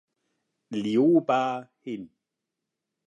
[0.83, 1.39] Lioba“"
[1.85, 2.09] hin.